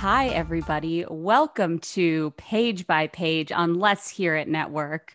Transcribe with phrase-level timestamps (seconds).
[0.00, 1.04] Hi, everybody.
[1.10, 5.14] Welcome to Page by Page on Let's Hear It Network.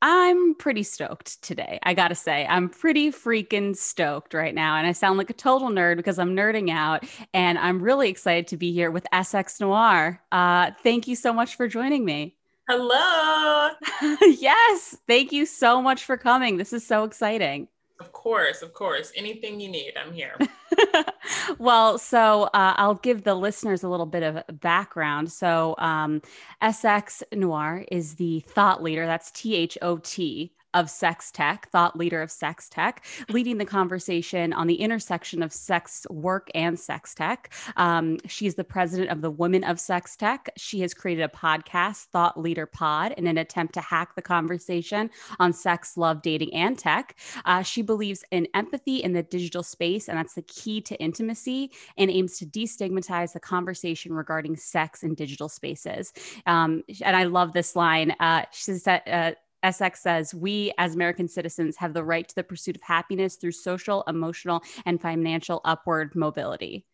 [0.00, 1.80] I'm pretty stoked today.
[1.82, 4.76] I gotta say, I'm pretty freaking stoked right now.
[4.76, 7.04] And I sound like a total nerd because I'm nerding out.
[7.34, 10.22] And I'm really excited to be here with SX Noir.
[10.30, 12.36] Uh, thank you so much for joining me.
[12.68, 13.70] Hello.
[14.20, 14.96] yes.
[15.08, 16.56] Thank you so much for coming.
[16.56, 17.66] This is so exciting.
[17.98, 19.10] Of course, of course.
[19.16, 20.36] Anything you need, I'm here.
[21.58, 25.30] well, so uh, I'll give the listeners a little bit of background.
[25.32, 26.22] So, um,
[26.62, 29.06] SX Noir is the thought leader.
[29.06, 33.64] That's T H O T of sex tech, thought leader of sex tech, leading the
[33.64, 37.52] conversation on the intersection of sex work and sex tech.
[37.76, 40.48] Um, she's the president of the Women of Sex Tech.
[40.56, 45.10] She has created a podcast, Thought Leader Pod, in an attempt to hack the conversation
[45.38, 47.16] on sex, love, dating, and tech.
[47.44, 51.70] Uh, she believes in empathy in the digital space, and that's the key to intimacy,
[51.96, 56.12] and aims to destigmatize the conversation regarding sex in digital spaces.
[56.46, 58.14] Um, and I love this line.
[58.20, 59.32] Uh, she said, uh,
[59.64, 63.52] SX says, We as American citizens have the right to the pursuit of happiness through
[63.52, 66.84] social, emotional, and financial upward mobility.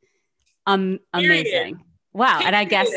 [0.67, 1.83] Um, amazing.
[2.13, 2.41] Wow.
[2.43, 2.91] And I guess,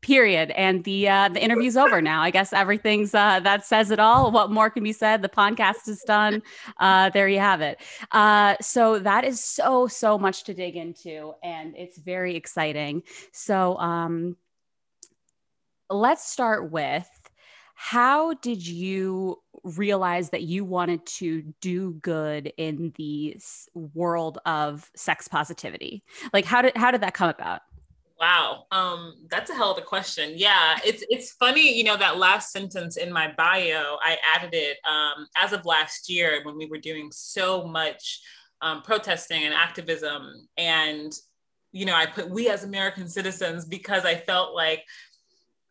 [0.00, 0.50] period.
[0.50, 2.22] And the uh, the interview's over now.
[2.22, 4.30] I guess everything's uh, that says it all.
[4.30, 5.22] What more can be said?
[5.22, 6.42] The podcast is done.
[6.78, 7.80] Uh, there you have it.
[8.10, 11.32] Uh, so that is so, so much to dig into.
[11.42, 13.02] And it's very exciting.
[13.32, 14.36] So um,
[15.88, 17.08] let's start with
[17.84, 23.36] how did you realize that you wanted to do good in the
[23.74, 26.02] world of sex positivity?
[26.32, 27.60] Like how did how did that come about?
[28.18, 30.32] Wow, um, that's a hell of a question.
[30.34, 34.78] Yeah, it's it's funny, you know, that last sentence in my bio, I added it
[34.88, 38.22] um, as of last year when we were doing so much
[38.62, 41.12] um, protesting and activism, and
[41.74, 44.84] you know, I put we as American citizens because I felt like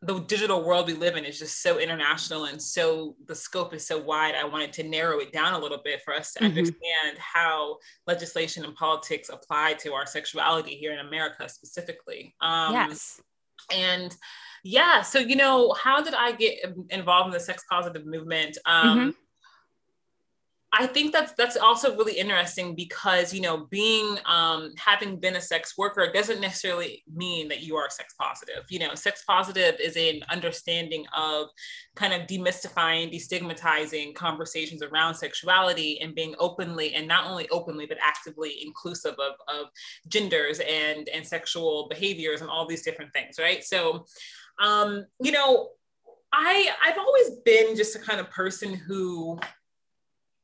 [0.06, 3.86] the digital world we live in is just so international and so the scope is
[3.86, 4.36] so wide.
[4.36, 6.50] I wanted to narrow it down a little bit for us to mm-hmm.
[6.50, 7.78] understand how
[8.08, 12.36] legislation and politics apply to our sexuality here in America specifically.
[12.42, 13.22] Um, yes.
[13.72, 14.16] And
[14.64, 16.60] yeah, so you know, how did I get
[16.90, 18.58] involved in the sex positive movement?
[18.66, 19.10] Um, mm-hmm.
[20.76, 25.42] I think that's that's also really interesting because you know being um, having been a
[25.42, 28.64] sex worker doesn't necessarily mean that you are sex positive.
[28.70, 31.50] You know, sex positive is an understanding of
[31.96, 38.00] kind of demystifying, destigmatizing conversations around sexuality and being openly and not only openly but
[38.02, 39.68] actively inclusive of, of
[40.08, 43.64] genders and and sexual behaviors and all these different things, right?
[43.64, 44.06] So,
[44.60, 45.70] um, you know,
[46.34, 49.38] I I've always been just a kind of person who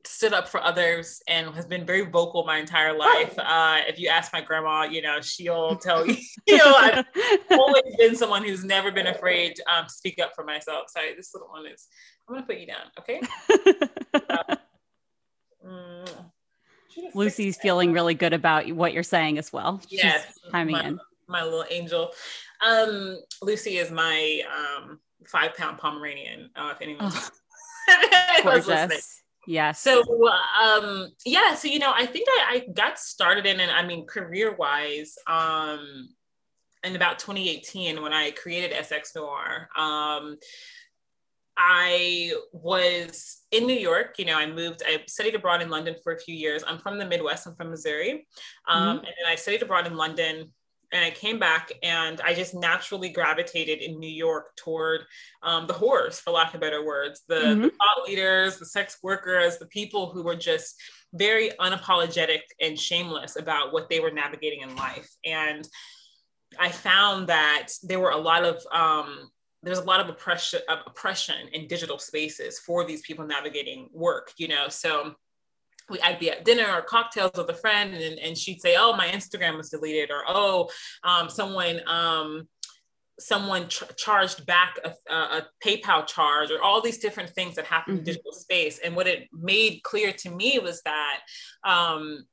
[0.04, 3.34] stood up for others and has been very vocal my entire life.
[3.38, 6.16] Uh, if you ask my grandma, you know, she'll tell you,
[6.46, 7.04] you know, I've
[7.50, 10.84] always been someone who's never been afraid to um, speak up for myself.
[10.88, 11.86] Sorry, this little one is,
[12.28, 13.20] I'm going to put you down, okay?
[14.30, 14.56] uh,
[15.66, 16.24] mm,
[17.14, 19.80] Lucy's feeling really good about what you're saying as well.
[19.88, 21.00] She's yes, chiming my, in.
[21.28, 22.10] My little angel.
[22.66, 27.30] Um, Lucy is my um, five pound Pomeranian, uh, if anyone oh,
[28.44, 28.98] was listening.
[29.50, 29.72] Yeah.
[29.72, 30.04] So
[30.62, 34.06] um yeah, so you know, I think I, I got started in and I mean
[34.06, 36.08] career wise, um
[36.84, 39.68] in about 2018 when I created SX Noir.
[39.76, 40.36] Um
[41.56, 44.20] I was in New York.
[44.20, 46.62] You know, I moved, I studied abroad in London for a few years.
[46.66, 48.26] I'm from the Midwest, I'm from Missouri.
[48.68, 48.98] Um, mm-hmm.
[48.98, 50.52] And then I studied abroad in London
[50.92, 55.02] and I came back and I just naturally gravitated in New York toward
[55.42, 57.62] um, the whores, for lack of better words, the, mm-hmm.
[57.62, 60.80] the thought leaders, the sex workers, the people who were just
[61.12, 65.08] very unapologetic and shameless about what they were navigating in life.
[65.24, 65.66] And
[66.58, 69.30] I found that there were a lot of um,
[69.62, 74.32] there's a lot of oppression, of oppression in digital spaces for these people navigating work.
[74.38, 75.14] You know, so
[75.90, 78.94] we, I'd be at dinner or cocktails with a friend and, and she'd say, oh,
[78.96, 80.70] my Instagram was deleted or, oh,
[81.04, 82.48] um, someone, um,
[83.18, 87.94] someone ch- charged back a, a, PayPal charge or all these different things that happen
[87.94, 87.98] mm-hmm.
[87.98, 88.80] in digital space.
[88.82, 91.20] And what it made clear to me was that
[91.64, 92.24] um,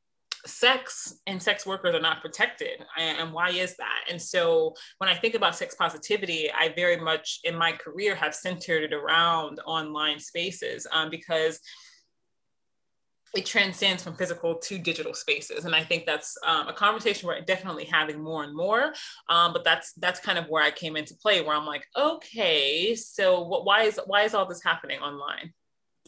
[0.46, 2.84] sex and sex workers are not protected.
[2.98, 4.06] And why is that?
[4.10, 8.34] And so when I think about sex positivity, I very much in my career have
[8.34, 11.60] centered it around online spaces um, because
[13.38, 15.66] it transcends from physical to digital spaces.
[15.66, 18.94] And i think that's um, a conversation we're definitely having more and more
[19.30, 22.96] um, but that's that's kind of where i came into play where i'm like okay
[22.96, 25.54] so what, why is why is all this happening online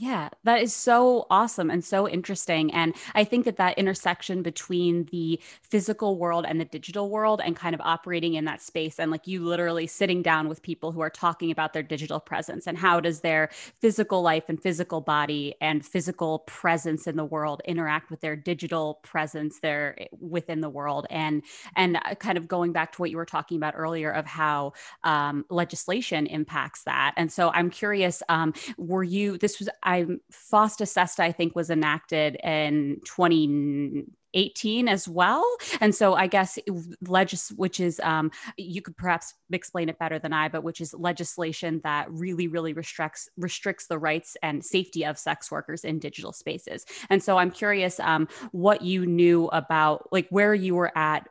[0.01, 2.72] Yeah, that is so awesome and so interesting.
[2.74, 7.54] And I think that that intersection between the physical world and the digital world and
[7.54, 11.01] kind of operating in that space and like you literally sitting down with people who
[11.01, 13.50] are talking about their digital presence and how does their
[13.81, 19.00] physical life and physical body and physical presence in the world interact with their digital
[19.04, 21.44] presence there within the world and
[21.75, 24.72] and uh, kind of going back to what you were talking about earlier of how
[25.04, 27.13] um, legislation impacts that.
[27.18, 31.71] And so I'm curious, um, were you this was I'm FOSTA SESTA, I think, was
[31.71, 35.44] enacted in 2018 as well.
[35.81, 36.59] And so I guess
[37.01, 40.94] legis, which is um, you could perhaps explain it better than I, but which is
[40.94, 46.33] legislation that really, really restricts restricts the rights and safety of sex workers in digital
[46.33, 46.86] spaces.
[47.09, 51.27] And so I'm curious um, what you knew about, like where you were at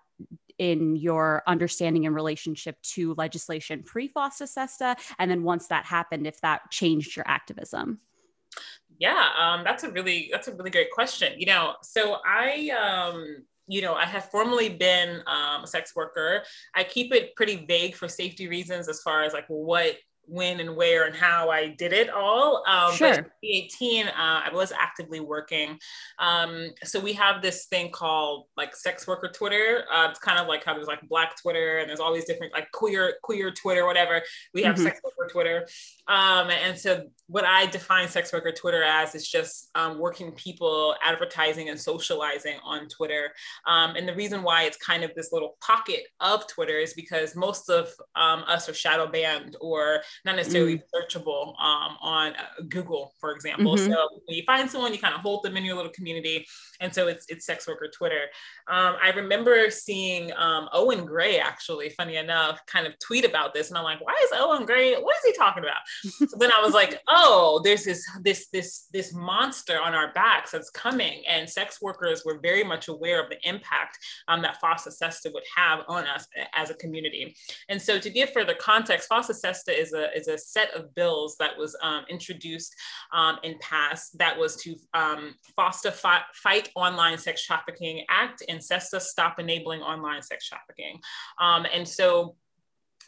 [0.59, 6.27] in your understanding and relationship to legislation pre FOSTA SESTA, and then once that happened,
[6.27, 8.01] if that changed your activism.
[8.99, 11.33] Yeah, um, that's a really that's a really great question.
[11.39, 16.43] You know, so I um, you know, I have formerly been um, a sex worker.
[16.75, 19.97] I keep it pretty vague for safety reasons as far as like what
[20.29, 22.63] when and where and how I did it all.
[22.67, 23.09] Um, sure.
[23.09, 25.79] But 2018, uh, I was actively working.
[26.19, 29.85] Um, so we have this thing called like sex worker Twitter.
[29.93, 32.71] Uh, it's kind of like how there's like Black Twitter and there's always different like
[32.73, 34.23] queer queer Twitter, whatever.
[34.55, 34.85] We have mm-hmm.
[34.85, 35.67] sex worker Twitter.
[36.07, 40.95] Um, and so what I define sex worker Twitter as is just um, working people
[41.05, 43.31] advertising and socializing on Twitter.
[43.67, 47.37] Um, and the reason why it's kind of this little pocket of Twitter is because
[47.37, 50.83] most of um, us are shadow banned or not necessarily mm.
[50.95, 53.77] searchable um, on uh, Google, for example.
[53.77, 53.93] Mm-hmm.
[53.93, 56.47] So when you find someone, you kind of hold them in your little community,
[56.81, 58.23] and so it's it's sex worker Twitter.
[58.69, 63.69] Um, I remember seeing um, Owen Gray actually, funny enough, kind of tweet about this,
[63.69, 64.95] and I'm like, why is Owen Gray?
[64.95, 66.29] What is he talking about?
[66.31, 70.53] so then I was like, oh, there's this this this this monster on our backs
[70.53, 73.99] that's coming, and sex workers were very much aware of the impact
[74.29, 77.35] um, that FOSTA SESTA would have on us as a community.
[77.69, 81.37] And so to give further context, FOSTA SESTA is a is a set of bills
[81.39, 82.75] that was um, introduced
[83.13, 88.63] um, and passed that was to um, FOSTA fi- Fight Online Sex Trafficking Act and
[88.63, 91.01] SESTA Stop Enabling Online Sex Trafficking.
[91.41, 92.37] Um, and so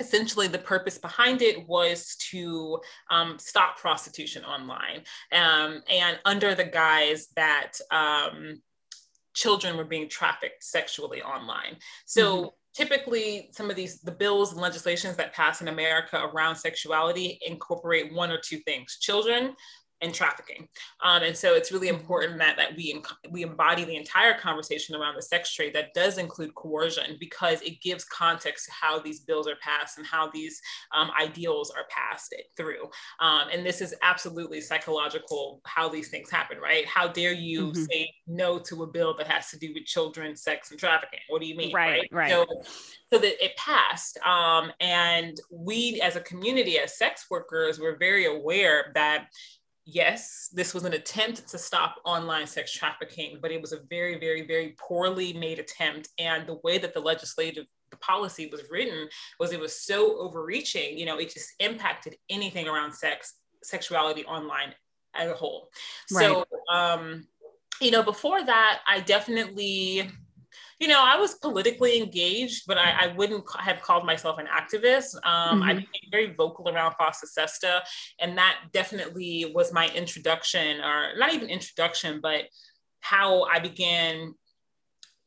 [0.00, 2.80] essentially the purpose behind it was to
[3.10, 5.02] um, stop prostitution online.
[5.30, 8.62] Um, and under the guise that um,
[9.34, 11.76] children were being trafficked sexually online.
[12.06, 16.54] So mm-hmm typically some of these the bills and legislations that pass in america around
[16.54, 19.54] sexuality incorporate one or two things children
[20.00, 20.68] and trafficking.
[21.02, 22.00] Um, and so it's really mm-hmm.
[22.00, 26.18] important that, that we, we embody the entire conversation around the sex trade that does
[26.18, 30.60] include coercion because it gives context to how these bills are passed and how these
[30.94, 32.84] um, ideals are passed through.
[33.20, 36.86] Um, and this is absolutely psychological how these things happen, right?
[36.86, 37.82] How dare you mm-hmm.
[37.82, 41.20] say no to a bill that has to do with children, sex, and trafficking?
[41.28, 41.72] What do you mean?
[41.72, 42.12] Right, right.
[42.12, 42.30] right.
[42.30, 42.46] So,
[43.12, 44.18] so that it passed.
[44.18, 49.26] Um, and we as a community, as sex workers, were very aware that
[49.92, 54.18] yes, this was an attempt to stop online sex trafficking, but it was a very,
[54.18, 56.08] very, very poorly made attempt.
[56.18, 59.08] And the way that the legislative the policy was written
[59.38, 64.74] was it was so overreaching, you know, it just impacted anything around sex, sexuality online
[65.14, 65.68] as a whole.
[66.12, 66.26] Right.
[66.26, 67.26] So, um,
[67.80, 70.08] you know, before that, I definitely
[70.80, 75.14] you know, I was politically engaged, but I, I wouldn't have called myself an activist.
[75.26, 75.62] Um, mm-hmm.
[75.62, 77.82] I became very vocal around FOSTA SESTA,
[78.18, 82.44] and that definitely was my introduction, or not even introduction, but
[83.00, 84.34] how I began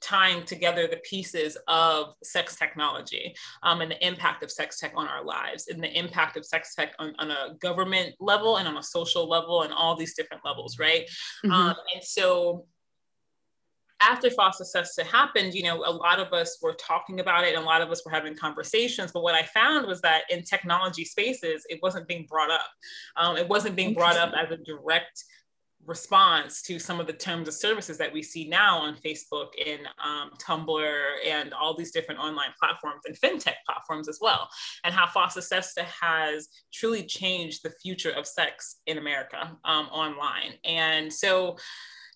[0.01, 5.07] tying together the pieces of sex technology um, and the impact of sex tech on
[5.07, 8.75] our lives and the impact of sex tech on, on a government level and on
[8.75, 11.09] a social level and all these different levels, right?
[11.45, 11.51] Mm-hmm.
[11.51, 12.65] Um, and so
[14.09, 17.63] after FOSTA SESTA happened, you know, a lot of us were talking about it and
[17.63, 19.11] a lot of us were having conversations.
[19.11, 22.69] But what I found was that in technology spaces, it wasn't being brought up.
[23.15, 25.23] Um, it wasn't being brought up as a direct
[25.85, 29.81] response to some of the terms of services that we see now on Facebook and
[30.03, 34.49] um, Tumblr and all these different online platforms and fintech platforms as well,
[34.83, 40.53] and how FOSTA SESTA has truly changed the future of sex in America um, online.
[40.63, 41.57] And so,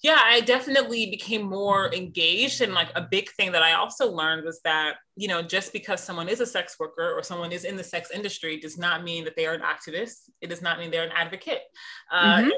[0.04, 2.62] yeah, I definitely became more engaged.
[2.62, 6.04] And like a big thing that I also learned was that, you know, just because
[6.04, 9.24] someone is a sex worker or someone is in the sex industry does not mean
[9.24, 10.30] that they are an activist.
[10.42, 11.62] It does not mean they're an advocate.
[12.12, 12.50] Uh, mm-hmm.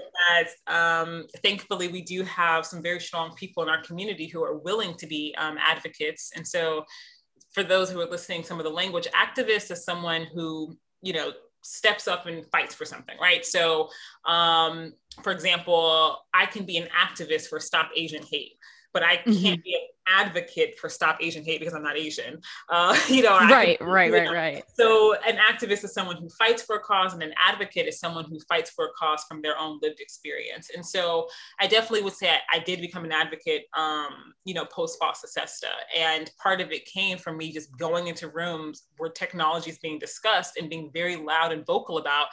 [0.67, 4.57] that, um, thankfully, we do have some very strong people in our community who are
[4.57, 6.31] willing to be um, advocates.
[6.35, 6.83] And so,
[7.53, 11.31] for those who are listening, some of the language activist is someone who, you know,
[11.61, 13.45] steps up and fights for something, right?
[13.45, 13.89] So,
[14.25, 18.53] um, for example, I can be an activist for Stop Asian Hate,
[18.93, 19.61] but I can't mm-hmm.
[19.61, 22.41] be an advocate for stop Asian hate because I'm not Asian.
[22.67, 24.33] Uh, you know, right, I, right, right, know.
[24.33, 24.63] right.
[24.73, 28.25] So an activist is someone who fights for a cause, and an advocate is someone
[28.25, 30.69] who fights for a cause from their own lived experience.
[30.75, 31.27] And so
[31.59, 35.27] I definitely would say I, I did become an advocate, um, you know, post FOSTA
[35.27, 35.67] SESTA.
[35.97, 39.99] And part of it came from me just going into rooms where technology is being
[39.99, 42.27] discussed and being very loud and vocal about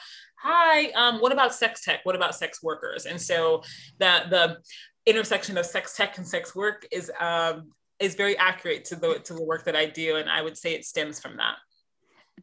[0.46, 3.62] hi um, what about sex tech what about sex workers and so
[3.98, 4.56] the the
[5.06, 9.34] intersection of sex tech and sex work is um, is very accurate to the to
[9.34, 11.56] the work that I do, and I would say it stems from that.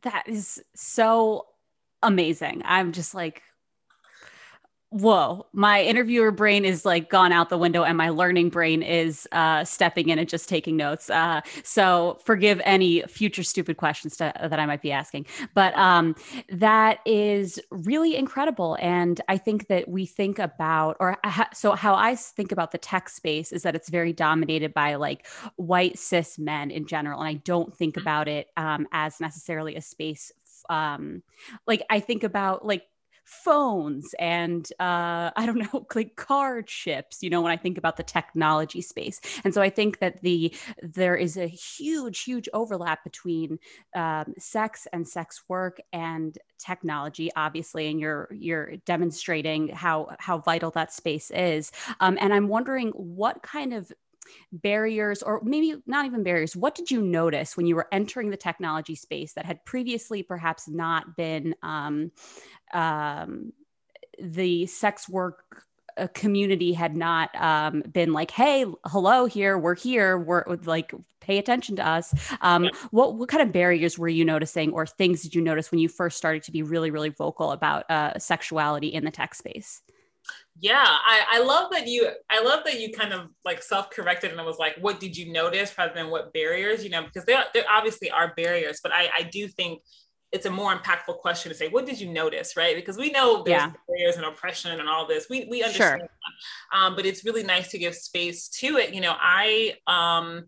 [0.01, 1.45] That is so
[2.01, 2.63] amazing.
[2.65, 3.43] I'm just like,
[4.93, 9.27] whoa, my interviewer brain is like gone out the window and my learning brain is
[9.31, 11.09] uh, stepping in and just taking notes.
[11.09, 15.25] Uh, so forgive any future stupid questions to, that I might be asking.
[15.55, 16.15] But um,
[16.49, 18.77] that is really incredible.
[18.79, 22.77] And I think that we think about, or ha- so how I think about the
[22.77, 27.19] tech space is that it's very dominated by like white cis men in general.
[27.19, 28.03] And I don't think mm-hmm.
[28.03, 30.31] about it um, as necessarily a space
[30.69, 31.21] um
[31.67, 32.83] like i think about like
[33.23, 37.97] phones and uh, I don't know, like card chips, you know, when I think about
[37.97, 39.19] the technology space.
[39.43, 43.59] And so I think that the there is a huge, huge overlap between
[43.95, 50.71] um, sex and sex work and technology, obviously, and you're you're demonstrating how how vital
[50.71, 51.71] that space is.
[51.99, 53.91] Um, and I'm wondering what kind of
[54.51, 58.37] barriers or maybe not even barriers what did you notice when you were entering the
[58.37, 62.11] technology space that had previously perhaps not been um,
[62.73, 63.53] um,
[64.19, 65.63] the sex work
[65.97, 71.37] uh, community had not um, been like, "Hey, hello, here, we're here, we're like, pay
[71.37, 72.69] attention to us." Um.
[72.91, 75.89] What what kind of barriers were you noticing, or things did you notice when you
[75.89, 79.81] first started to be really, really vocal about uh, sexuality in the tech space?
[80.63, 84.39] Yeah, I, I love that you I love that you kind of like self-corrected and
[84.39, 87.43] it was like, what did you notice rather than what barriers, you know, because there,
[87.53, 89.81] there obviously are barriers, but I, I do think
[90.31, 92.77] it's a more impactful question to say, what did you notice, right?
[92.77, 93.73] Because we know there's yeah.
[93.89, 95.27] barriers and oppression and all this.
[95.29, 96.09] We we understand sure.
[96.71, 98.93] Um, but it's really nice to give space to it.
[98.93, 100.45] You know, I um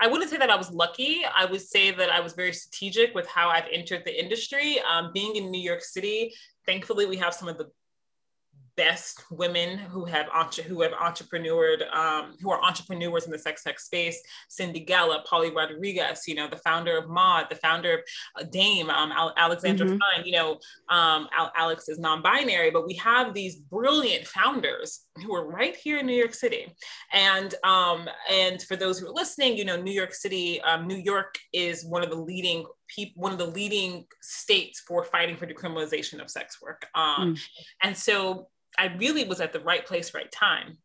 [0.00, 1.24] I wouldn't say that I was lucky.
[1.36, 4.80] I would say that I was very strategic with how I've entered the industry.
[4.90, 6.32] Um, being in New York City,
[6.64, 7.68] thankfully, we have some of the
[8.78, 13.64] best women who have entre- who have entrepreneured um, who are entrepreneurs in the sex
[13.64, 18.00] tech space Cindy Gallop polly rodriguez you know the founder of mod the founder of
[18.40, 19.98] uh, dame um, Al- alexandra mm-hmm.
[19.98, 20.52] fine you know
[20.88, 25.98] um, Al- alex is non-binary but we have these brilliant founders who are right here
[25.98, 26.72] in new york city
[27.12, 30.96] and um, and for those who are listening you know new york city um, new
[30.96, 35.48] york is one of the leading people one of the leading states for fighting for
[35.48, 37.40] decriminalization of sex work um, mm.
[37.82, 38.46] and so
[38.78, 40.78] I really was at the right place, right time.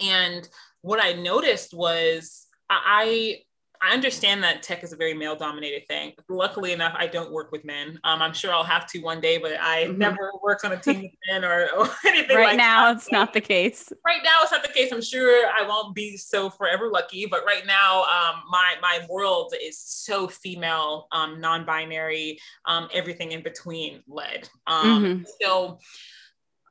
[0.00, 0.48] And
[0.82, 3.40] what I noticed was I
[3.82, 6.12] I understand that tech is a very male dominated thing.
[6.28, 7.98] Luckily enough, I don't work with men.
[8.04, 9.96] Um, I'm sure I'll have to one day, but I mm-hmm.
[9.96, 12.98] never worked on a team with men or, or anything right like now, that.
[12.98, 13.90] it's not the case.
[14.04, 14.92] Right now, it's not the case.
[14.92, 19.54] I'm sure I won't be so forever lucky, but right now, um, my my world
[19.62, 24.46] is so female, um, non-binary, um, everything in between led.
[24.66, 25.22] Um, mm-hmm.
[25.40, 25.78] So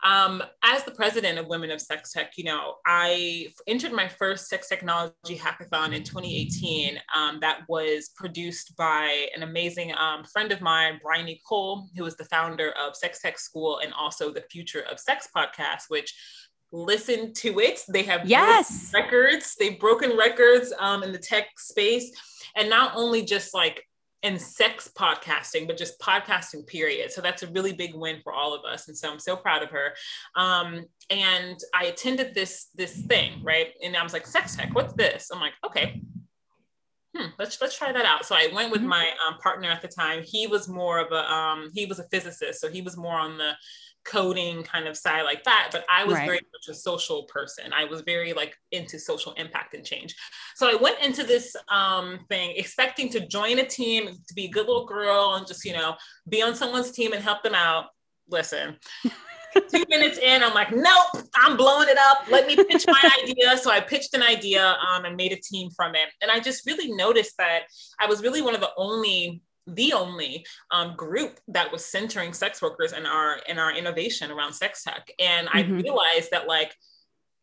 [0.03, 4.48] um, as the president of Women of Sex Tech, you know, I entered my first
[4.48, 10.62] sex technology hackathon in 2018 um, that was produced by an amazing um, friend of
[10.62, 14.86] mine, Bryony Cole, who is the founder of Sex Tech School and also the Future
[14.89, 16.13] of Sex podcast, which
[16.72, 17.82] listen to it.
[17.89, 19.56] They have yes records.
[19.60, 22.12] They've broken records um, in the tech space,
[22.56, 23.84] and not only just like
[24.24, 27.12] and sex podcasting, but just podcasting, period.
[27.12, 28.88] So that's a really big win for all of us.
[28.88, 29.94] And so I'm so proud of her.
[30.36, 33.68] Um, and I attended this this thing, right?
[33.84, 35.30] And I was like, sex tech, what's this?
[35.34, 36.02] I'm like, okay.
[37.20, 38.26] Hmm, let's let's try that out.
[38.26, 38.90] So I went with mm-hmm.
[38.90, 40.24] my um, partner at the time.
[40.24, 43.38] He was more of a um, he was a physicist, so he was more on
[43.38, 43.54] the
[44.06, 46.26] coding kind of side like that but i was right.
[46.26, 50.16] very much a social person i was very like into social impact and change
[50.56, 54.50] so i went into this um, thing expecting to join a team to be a
[54.50, 55.96] good little girl and just you know
[56.30, 57.88] be on someone's team and help them out
[58.30, 58.78] listen
[59.53, 62.29] two minutes in i'm like nope i'm blowing it up.
[62.29, 63.58] Let me pitch my idea.
[63.58, 66.10] So i pitched an idea um, and made a team from it.
[66.22, 67.62] And i just really noticed that
[68.00, 72.62] i was really one of the only the only um, group that was centering sex
[72.62, 75.10] workers in our in our innovation around sex tech.
[75.20, 75.58] And mm-hmm.
[75.58, 76.75] i realized that like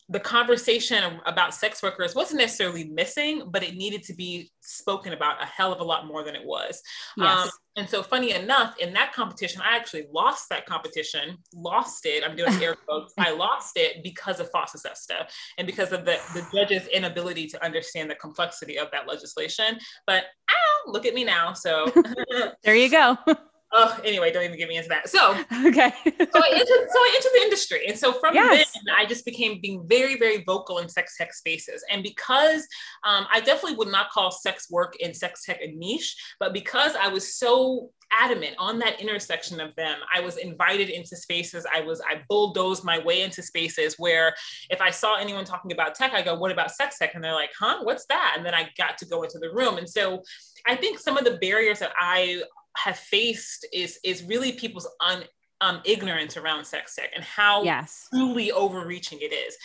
[0.08, 5.42] the conversation about sex workers wasn't necessarily missing but it needed to be spoken about
[5.42, 6.82] a hell of a lot more than it was.
[7.18, 7.44] Um, yes.
[7.44, 12.24] Um, And so, funny enough, in that competition, I actually lost that competition, lost it.
[12.24, 13.12] I'm doing air quotes.
[13.18, 15.26] I lost it because of FOSTA SESTA
[15.58, 19.78] and because of the, the judge's inability to understand the complexity of that legislation.
[20.06, 21.52] But ah, look at me now.
[21.52, 21.92] So,
[22.64, 23.18] there you go.
[23.76, 25.08] oh, anyway, don't even get me into that.
[25.08, 25.32] So,
[25.66, 25.92] okay.
[26.04, 27.86] so I entered, so I entered the industry.
[27.86, 28.72] And so from yes.
[28.72, 31.84] then, I just became being very, very vocal in sex tech spaces.
[31.90, 32.66] And because
[33.04, 36.94] um, I definitely would not call sex work and sex tech a niche, but because
[36.96, 41.80] I was so adamant on that intersection of them i was invited into spaces i
[41.80, 44.34] was i bulldozed my way into spaces where
[44.70, 47.34] if i saw anyone talking about tech i go what about sex tech and they're
[47.34, 50.22] like huh what's that and then i got to go into the room and so
[50.66, 52.40] i think some of the barriers that i
[52.76, 55.24] have faced is is really people's un,
[55.60, 58.08] um, ignorance around sex tech and how yes.
[58.10, 59.56] truly overreaching it is.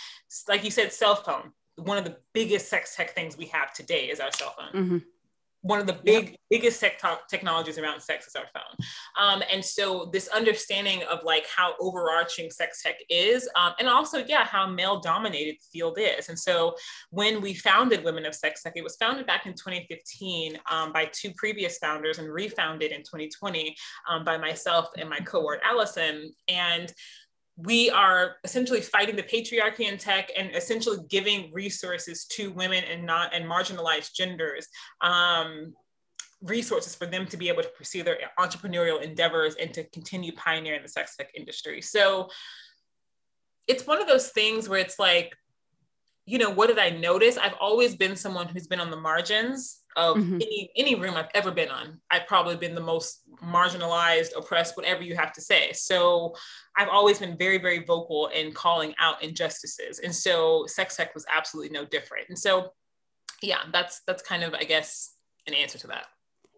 [0.48, 1.51] Like you said, cell phone.
[1.75, 4.84] One of the biggest sex tech things we have today is our cell phone.
[4.84, 4.98] Mm-hmm
[5.62, 6.39] one of the big yep.
[6.50, 8.88] biggest tech technologies around sex is our phone.
[9.20, 14.24] Um, and so this understanding of like how overarching sex tech is um, and also
[14.25, 16.30] yeah how male dominated the field is.
[16.30, 16.75] And so
[17.10, 21.10] when we founded women of sex tech it was founded back in 2015 um, by
[21.12, 23.75] two previous founders and refounded in 2020
[24.10, 26.34] um, by myself and my cohort allison.
[26.48, 26.91] And
[27.58, 33.05] we are essentially fighting the patriarchy in tech and essentially giving resources to women and
[33.05, 34.67] not and marginalized genders
[35.01, 35.74] um,
[36.41, 40.81] resources for them to be able to pursue their entrepreneurial endeavors and to continue pioneering
[40.81, 41.81] the sex tech industry.
[41.81, 42.29] So
[43.67, 45.36] it's one of those things where it's like
[46.27, 47.38] you know what did i notice?
[47.38, 50.36] I've always been someone who's been on the margins of mm-hmm.
[50.36, 52.00] any any room I've ever been on.
[52.10, 55.74] I've probably been the most marginalized, oppressed, whatever you have to say.
[55.74, 56.36] So
[56.77, 60.00] I've always been very, very vocal in calling out injustices.
[60.00, 62.29] And so sex tech was absolutely no different.
[62.29, 62.71] And so
[63.41, 65.15] yeah, that's that's kind of, I guess,
[65.48, 66.05] an answer to that.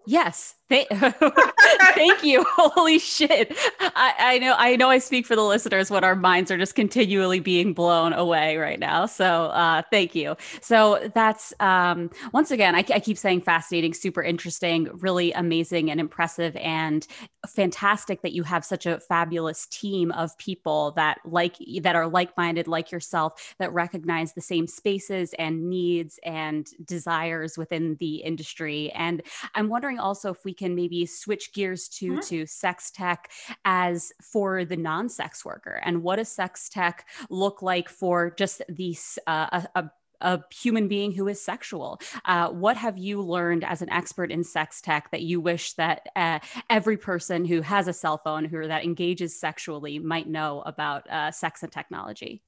[0.06, 0.56] Yes.
[0.74, 0.88] Thank,
[1.94, 2.44] thank you.
[2.56, 3.56] Holy shit.
[3.80, 6.74] I, I, know I know I speak for the listeners when our minds are just
[6.74, 9.06] continually being blown away right now.
[9.06, 10.36] So uh, thank you.
[10.62, 16.00] So that's um, once again, I, I keep saying fascinating, super interesting, really amazing and
[16.00, 17.06] impressive and
[17.48, 22.68] fantastic that you have such a fabulous team of people that like that are like-minded
[22.68, 28.92] like yourself that recognize the same spaces and needs and desires within the industry.
[28.92, 29.22] And
[29.54, 32.20] I'm wondering also if we can can maybe switch gears to mm-hmm.
[32.22, 33.30] to sex tech
[33.66, 39.20] as for the non-sex worker and what does sex tech look like for just these
[39.28, 42.00] uh, a, a a human being who is sexual.
[42.24, 46.08] Uh, what have you learned as an expert in sex tech that you wish that
[46.16, 51.10] uh, every person who has a cell phone who that engages sexually might know about
[51.10, 52.42] uh, sex and technology?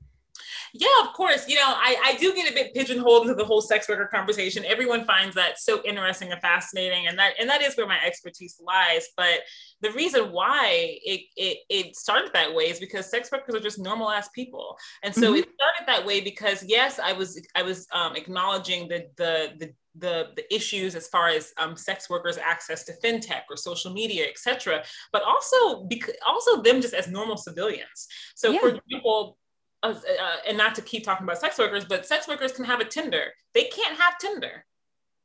[0.74, 1.48] Yeah, of course.
[1.48, 4.65] You know, I, I do get a bit pigeonholed into the whole sex worker conversation.
[4.65, 8.60] Everyone finds that so interesting and fascinating, and that and that is where my expertise
[8.60, 9.08] lies.
[9.15, 9.41] But
[9.82, 13.80] the reason why it it, it started that way is because sex workers are just
[13.80, 15.36] normal ass people, and so mm-hmm.
[15.36, 19.74] it started that way because yes, I was I was um, acknowledging the the the
[19.98, 24.26] the, the issues as far as um, sex workers access to fintech or social media
[24.30, 28.60] etc but also because also them just as normal civilians so yeah.
[28.60, 29.38] for example
[29.86, 32.80] uh, uh, and not to keep talking about sex workers, but sex workers can have
[32.80, 33.26] a Tinder.
[33.54, 34.65] They can't have Tinder.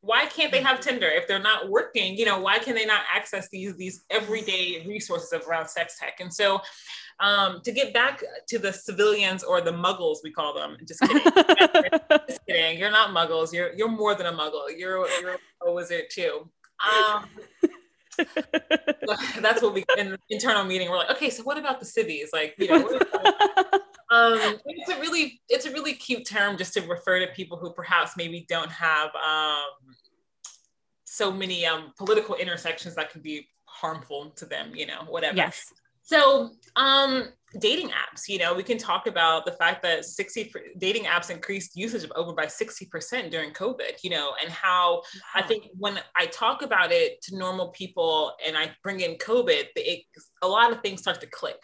[0.03, 0.90] Why can't they have mm-hmm.
[0.90, 2.16] Tinder if they're not working?
[2.16, 6.20] You know, why can they not access these these everyday resources around sex tech?
[6.20, 6.61] And so,
[7.20, 10.77] um, to get back to the civilians or the muggles, we call them.
[10.87, 11.23] Just kidding.
[12.29, 12.79] just kidding.
[12.79, 13.53] You're not muggles.
[13.53, 14.64] You're you're more than a muggle.
[14.75, 16.49] You're you're a wizard too.
[16.81, 17.27] Um,
[19.40, 22.55] that's what we in internal meeting we're like okay so what about the civies like
[22.59, 22.87] you know
[24.11, 27.73] um, it's a really it's a really cute term just to refer to people who
[27.73, 29.94] perhaps maybe don't have um,
[31.05, 35.37] so many um, political intersections that can be harmful to them you know whatever.
[35.37, 35.73] Yes
[36.11, 41.05] so um dating apps you know we can talk about the fact that 60 dating
[41.05, 45.03] apps increased usage of over by 60% during covid you know and how wow.
[45.35, 49.64] i think when i talk about it to normal people and i bring in covid
[49.75, 50.05] it,
[50.42, 51.59] a lot of things start to click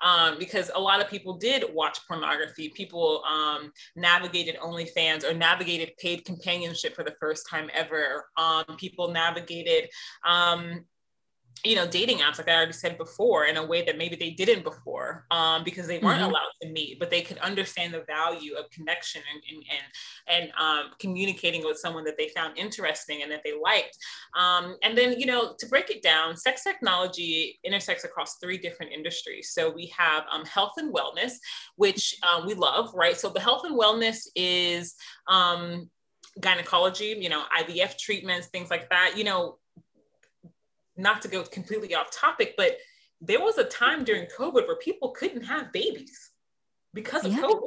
[0.00, 5.90] um, because a lot of people did watch pornography people um, navigated onlyfans or navigated
[5.98, 9.88] paid companionship for the first time ever um, people navigated
[10.24, 10.84] um,
[11.64, 14.30] you know dating apps like i already said before in a way that maybe they
[14.30, 16.30] didn't before um, because they weren't mm-hmm.
[16.30, 20.52] allowed to meet but they could understand the value of connection and and and, and
[20.58, 23.96] um, communicating with someone that they found interesting and that they liked.
[24.38, 28.92] Um, and then you know to break it down sex technology intersects across three different
[28.92, 29.50] industries.
[29.52, 31.32] So we have um, health and wellness
[31.76, 33.16] which um, we love right?
[33.16, 34.94] So the health and wellness is
[35.28, 35.90] um,
[36.40, 39.14] gynecology you know ivf treatments things like that.
[39.16, 39.58] You know
[41.02, 42.78] not to go completely off topic, but
[43.20, 46.30] there was a time during COVID where people couldn't have babies
[46.94, 47.42] because of yeah.
[47.42, 47.66] COVID.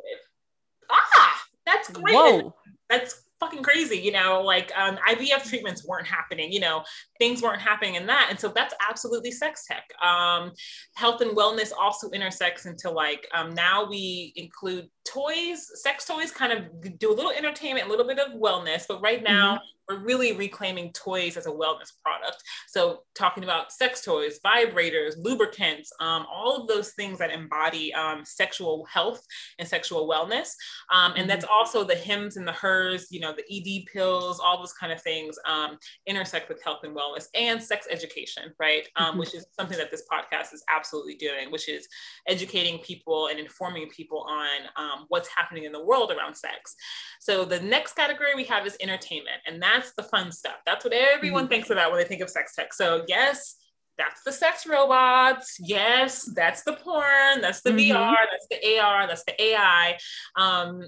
[0.89, 2.15] Ah, that's great.
[2.15, 2.55] Whoa.
[2.89, 6.83] That's fucking crazy, you know, like um, IVF treatments weren't happening, you know,
[7.19, 8.27] things weren't happening in that.
[8.29, 9.83] And so that's absolutely sex tech.
[10.01, 10.53] Um,
[10.95, 16.53] health and wellness also intersects into like um, now we include toys, sex toys kind
[16.53, 19.99] of do a little entertainment, a little bit of wellness, but right now, mm-hmm we're
[19.99, 22.41] really reclaiming toys as a wellness product.
[22.67, 28.23] So talking about sex toys, vibrators, lubricants, um, all of those things that embody um,
[28.25, 29.21] sexual health
[29.59, 30.49] and sexual wellness.
[30.93, 31.53] Um, and that's mm-hmm.
[31.53, 35.01] also the hims and the hers, you know, the ED pills, all those kind of
[35.01, 38.87] things um, intersect with health and wellness and sex education, right?
[38.95, 39.19] Um, mm-hmm.
[39.19, 41.87] Which is something that this podcast is absolutely doing, which is
[42.27, 46.75] educating people and informing people on um, what's happening in the world around sex.
[47.19, 49.41] So the next category we have is entertainment.
[49.45, 50.57] And that that's the fun stuff.
[50.65, 51.49] That's what everyone mm-hmm.
[51.49, 52.73] thinks about when they think of sex tech.
[52.73, 53.55] So yes,
[53.97, 55.57] that's the sex robots.
[55.59, 57.41] Yes, that's the porn.
[57.41, 57.95] That's the mm-hmm.
[57.95, 58.15] VR.
[58.31, 59.07] That's the AR.
[59.07, 59.97] That's the AI.
[60.35, 60.83] Um,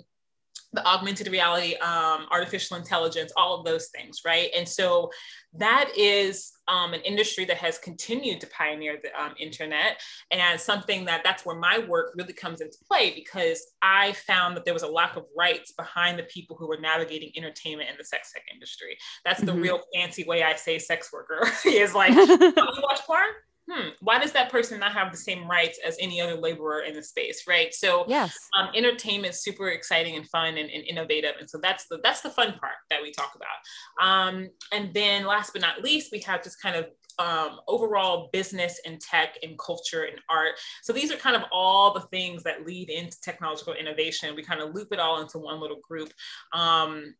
[0.73, 4.49] the augmented reality, um, artificial intelligence, all of those things, right?
[4.55, 5.09] And so
[5.53, 10.01] that is um, an industry that has continued to pioneer the um, internet
[10.31, 14.65] and something that that's where my work really comes into play because I found that
[14.65, 18.03] there was a lack of rights behind the people who were navigating entertainment in the
[18.03, 18.97] sex tech industry.
[19.23, 19.61] That's the mm-hmm.
[19.61, 23.29] real fancy way I say sex worker is like, oh, you watch porn?
[23.69, 26.93] Hmm, why does that person not have the same rights as any other laborer in
[26.93, 27.73] the space, right?
[27.73, 31.87] So yes, um, entertainment is super exciting and fun and, and, innovative, and so that's
[31.87, 34.07] the that's the fun part that we talk about.
[34.07, 36.85] Um, and then last but not least, we have just kind of
[37.19, 40.53] um, overall business and tech and culture and art.
[40.83, 44.35] So these are kind of all the things that lead into technological innovation.
[44.35, 46.13] We kind of loop it all into one little group.
[46.53, 47.15] Um,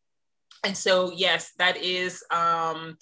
[0.64, 2.22] and so yes, that is.
[2.30, 2.96] Um,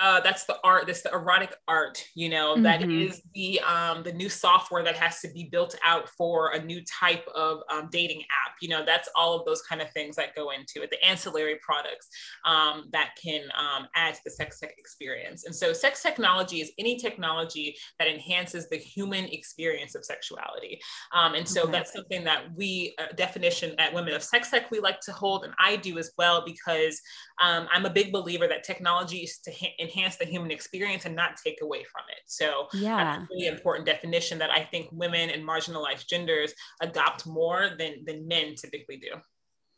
[0.00, 2.62] uh, that's the art that's the erotic art you know mm-hmm.
[2.62, 6.62] that is the um the new software that has to be built out for a
[6.62, 10.16] new type of um, dating app you know that's all of those kind of things
[10.16, 12.08] that go into it the ancillary products
[12.44, 16.72] um, that can um, add to the sex tech experience and so sex technology is
[16.78, 20.80] any technology that enhances the human experience of sexuality
[21.14, 21.72] um, and so okay.
[21.72, 25.44] that's something that we uh, definition at women of sex tech we like to hold
[25.44, 27.00] and i do as well because
[27.42, 31.36] um, i'm a big believer that technology is to enhance the human experience and not
[31.36, 32.22] take away from it.
[32.26, 37.26] So yeah, that's a really important definition that I think women and marginalized genders adopt
[37.26, 39.10] more than than men typically do.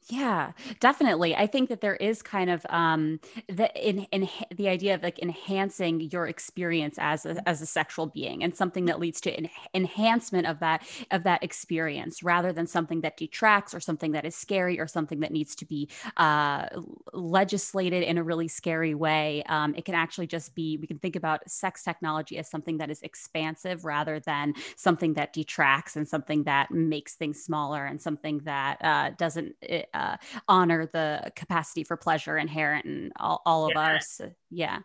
[0.08, 1.36] Yeah, definitely.
[1.36, 5.18] I think that there is kind of um, the in, in the idea of like
[5.20, 9.50] enhancing your experience as a, as a sexual being and something that leads to en-
[9.74, 10.82] enhancement of that
[11.12, 15.20] of that experience rather than something that detracts or something that is scary or something
[15.20, 16.66] that needs to be uh,
[17.12, 19.42] legislated in a really scary way.
[19.48, 22.90] Um, it can actually just be we can think about sex technology as something that
[22.90, 28.38] is expansive rather than something that detracts and something that makes things smaller and something
[28.44, 29.54] that uh, doesn't.
[29.60, 30.16] It, uh, uh,
[30.48, 33.96] honor the capacity for pleasure inherent in all, all of yeah.
[33.96, 34.20] us.
[34.50, 34.78] Yeah.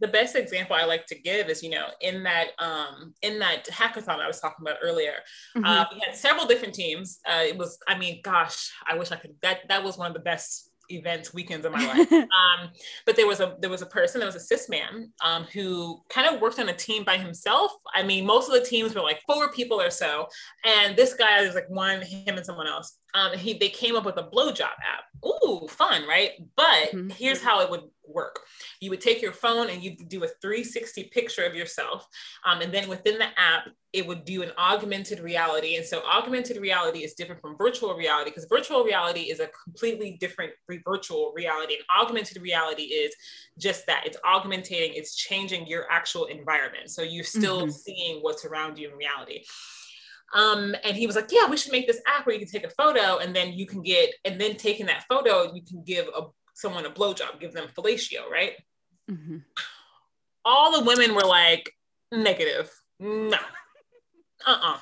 [0.00, 3.68] The best example I like to give is, you know, in that um, in that
[3.68, 5.14] hackathon I was talking about earlier,
[5.56, 5.64] mm-hmm.
[5.64, 7.20] uh, we had several different teams.
[7.24, 9.34] Uh, it was, I mean, gosh, I wish I could.
[9.42, 12.70] That that was one of the best events weekends of my life um,
[13.06, 16.00] but there was a there was a person there was a cis man um, who
[16.08, 19.00] kind of worked on a team by himself i mean most of the teams were
[19.00, 20.26] like four people or so
[20.64, 24.04] and this guy was like one him and someone else um, he they came up
[24.04, 25.04] with a blowjob app.
[25.24, 26.32] Ooh, fun, right?
[26.56, 27.10] But mm-hmm.
[27.10, 28.40] here's how it would work:
[28.80, 32.08] you would take your phone and you do a 360 picture of yourself,
[32.44, 35.76] um, and then within the app, it would do an augmented reality.
[35.76, 40.16] And so, augmented reality is different from virtual reality because virtual reality is a completely
[40.18, 40.52] different
[40.84, 43.14] virtual reality, and augmented reality is
[43.58, 46.90] just that: it's augmentating, it's changing your actual environment.
[46.90, 47.70] So you're still mm-hmm.
[47.70, 49.44] seeing what's around you in reality.
[50.34, 52.64] Um, and he was like, yeah, we should make this app where you can take
[52.64, 56.08] a photo and then you can get, and then taking that photo, you can give
[56.08, 56.22] a,
[56.54, 58.52] someone a blowjob, give them fellatio, right?
[59.10, 59.38] Mm-hmm.
[60.44, 61.70] All the women were like,
[62.12, 63.38] negative, no,
[64.46, 64.78] uh-uh.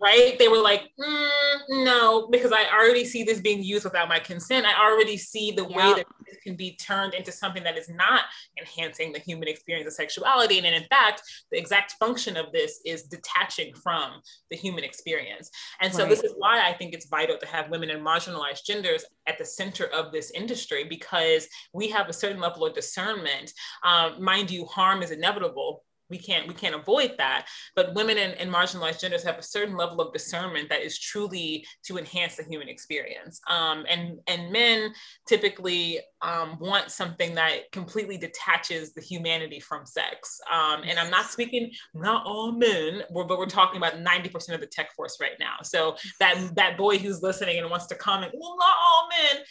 [0.00, 0.38] Right?
[0.38, 1.28] They were like mm,
[1.68, 4.66] no because i already see this being used without my consent.
[4.66, 8.24] I already see the way that this can be turned into something that is not
[8.58, 10.58] enhancing the human experience of sexuality.
[10.58, 14.20] And in fact the exact function of this is detaching from
[14.50, 15.50] the human experience.
[15.80, 16.08] And so right.
[16.08, 19.44] this is why i think it's vital to have women and marginalized genders at the
[19.44, 23.52] center of this industry because we have a certain level of discernment.
[23.84, 27.46] Um, mind you harm is inevitable we can't we can't avoid that.
[27.74, 31.64] But women and, and, marginalized genders have a certain level of discernment that is truly
[31.84, 33.40] to enhance the human experience.
[33.48, 34.92] Um, and and men
[35.26, 40.40] typically um, want something that completely detaches the humanity from sex.
[40.52, 44.66] Um, and i'm not speaking not all men but we're talking about 90% of the
[44.66, 45.56] tech force right now.
[45.62, 49.42] So that that boy who's listening and wants to comment well not all men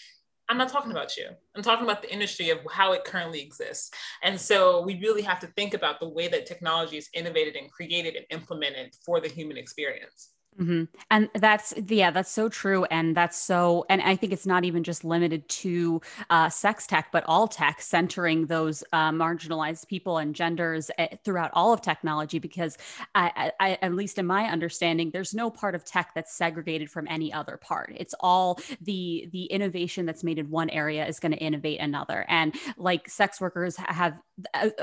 [0.50, 1.28] I'm not talking about you.
[1.56, 3.92] I'm talking about the industry of how it currently exists.
[4.24, 7.72] And so we really have to think about the way that technology is innovated and
[7.72, 10.32] created and implemented for the human experience.
[10.60, 10.84] Mm-hmm.
[11.10, 13.86] And that's yeah, that's so true, and that's so.
[13.90, 17.82] And I think it's not even just limited to uh, sex tech, but all tech,
[17.82, 22.40] centering those uh, marginalized people and genders uh, throughout all of technology.
[22.40, 22.78] Because
[23.16, 27.08] I, I, at least in my understanding, there's no part of tech that's segregated from
[27.08, 27.94] any other part.
[27.96, 32.26] It's all the the innovation that's made in one area is going to innovate another.
[32.28, 34.20] And like sex workers have,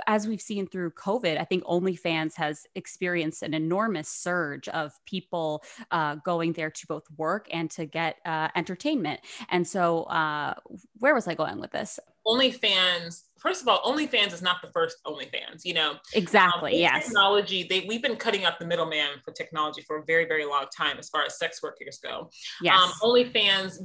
[0.07, 5.63] as we've seen through COVID, I think OnlyFans has experienced an enormous surge of people
[5.91, 9.21] uh, going there to both work and to get uh, entertainment.
[9.51, 10.55] And so, uh,
[10.99, 11.99] where was I going with this?
[12.27, 13.23] OnlyFans.
[13.39, 15.65] First of all, OnlyFans is not the first OnlyFans.
[15.65, 16.75] You know exactly.
[16.75, 17.05] Um, yes.
[17.05, 17.67] Technology.
[17.69, 20.99] They we've been cutting out the middleman for technology for a very very long time
[20.99, 22.31] as far as sex workers go.
[22.61, 22.77] Yes.
[22.77, 23.79] Um, OnlyFans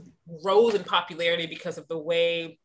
[0.44, 2.58] rose in popularity because of the way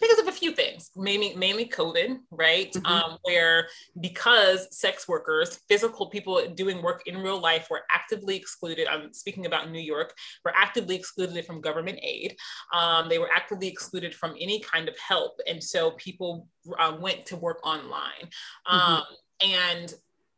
[0.00, 2.72] because of a few things, mainly mainly COVID, right?
[2.72, 2.86] Mm-hmm.
[2.86, 3.68] Um, where
[4.00, 8.86] because sex workers, physical people doing work in real life, were actively excluded.
[8.88, 12.36] I'm speaking about New York, were actively excluded from government aid.
[12.72, 17.26] Um, they were actively excluded from any kind of help, and so people uh, went
[17.26, 18.28] to work online.
[18.66, 18.92] Mm-hmm.
[18.92, 19.04] Um,
[19.42, 19.94] and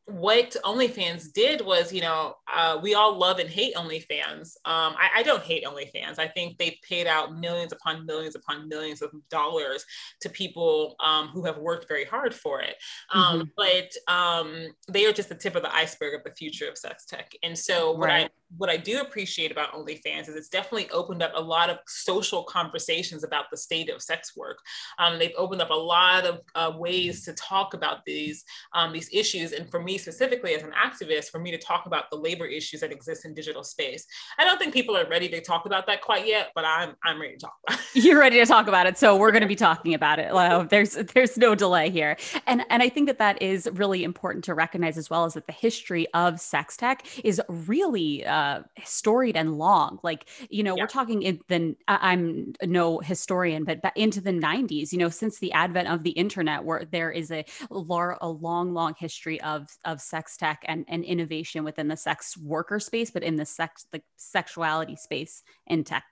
[0.06, 4.56] what OnlyFans did was, you know, uh, we all love and hate OnlyFans.
[4.66, 6.18] Um, I, I, don't hate OnlyFans.
[6.18, 9.84] I think they've paid out millions upon millions upon millions of dollars
[10.20, 12.76] to people um, who have worked very hard for it.
[13.12, 13.48] Um, mm-hmm.
[13.56, 17.06] But um, they are just the tip of the iceberg of the future of sex
[17.06, 17.32] tech.
[17.42, 18.26] And so, what right.
[18.26, 21.78] I what I do appreciate about OnlyFans is it's definitely opened up a lot of
[21.86, 24.58] social conversations about the state of sex work.
[24.98, 29.08] Um, they've opened up a lot of uh, ways to talk about these um, these
[29.12, 32.46] issues, and for me specifically as an activist, for me to talk about the labor
[32.46, 34.06] issues that exist in digital space.
[34.38, 37.20] I don't think people are ready to talk about that quite yet, but I'm I'm
[37.20, 38.04] ready to talk about it.
[38.04, 40.32] You're ready to talk about it, so we're going to be talking about it.
[40.32, 44.44] Well, there's there's no delay here, and and I think that that is really important
[44.44, 48.24] to recognize as well as that the history of sex tech is really.
[48.24, 49.98] Uh, uh, storied and long.
[50.02, 50.82] Like, you know, yeah.
[50.82, 55.52] we're talking in the, I'm no historian, but into the 90s, you know, since the
[55.52, 60.36] advent of the internet, where there is a, a long, long history of, of sex
[60.36, 64.96] tech and, and innovation within the sex worker space, but in the sex, the sexuality
[64.96, 66.04] space in tech.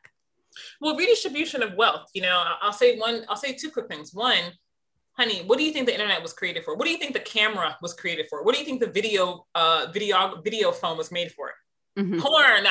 [0.81, 4.15] Well, redistribution of wealth, you know, I'll say one, I'll say two quick things.
[4.15, 4.53] One,
[5.13, 6.77] honey, what do you think the internet was created for?
[6.77, 8.43] What do you think the camera was created for?
[8.43, 11.53] What do you think the video, uh, video, video phone was made for?
[11.99, 12.21] Mm-hmm.
[12.21, 12.67] Porn.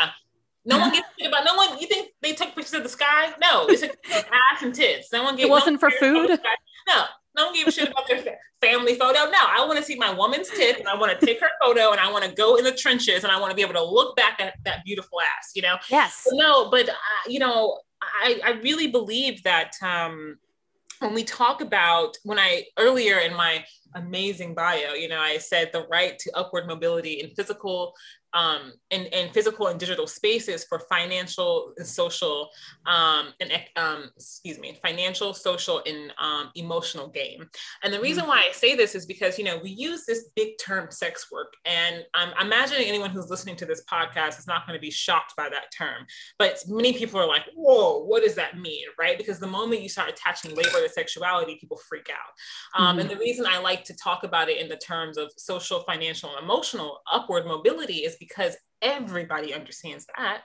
[0.65, 1.79] No one gives shit about no one.
[1.79, 3.33] You think they took pictures of the sky?
[3.41, 5.11] No, it's ass and tits.
[5.11, 5.47] No one gave.
[5.47, 6.39] It wasn't no for food.
[6.87, 7.03] No,
[7.35, 9.29] no one gave a shit about their family photo.
[9.29, 11.91] No, I want to see my woman's tits and I want to take her photo
[11.91, 13.83] and I want to go in the trenches and I want to be able to
[13.83, 15.51] look back at that beautiful ass.
[15.55, 15.77] You know.
[15.89, 16.23] Yes.
[16.25, 16.93] But no, but uh,
[17.27, 20.37] you know, I I really believe that um,
[20.99, 25.71] when we talk about when I earlier in my amazing bio, you know, I said
[25.73, 27.93] the right to upward mobility in physical
[28.33, 32.49] um, in, in physical and digital spaces for financial and social
[32.85, 37.47] um, and um, excuse me financial social and um, emotional gain.
[37.83, 40.57] And the reason why i say this is because you know we use this big
[40.59, 44.77] term sex work and i'm imagining anyone who's listening to this podcast is not going
[44.77, 46.05] to be shocked by that term
[46.37, 48.85] but many people are like whoa what does that mean?
[48.99, 49.17] Right?
[49.17, 52.79] Because the moment you start attaching labor to sexuality people freak out.
[52.79, 52.99] Um, mm-hmm.
[52.99, 56.29] and the reason i like to talk about it in the terms of social financial
[56.35, 60.43] and emotional upward mobility is because everybody understands that.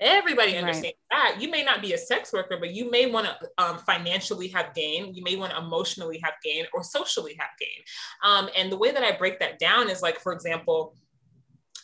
[0.00, 1.32] Everybody understands right.
[1.34, 1.40] that.
[1.40, 4.74] You may not be a sex worker, but you may want to um, financially have
[4.74, 5.14] gain.
[5.14, 7.84] You may want to emotionally have gain or socially have gain.
[8.22, 10.94] Um, and the way that I break that down is like, for example,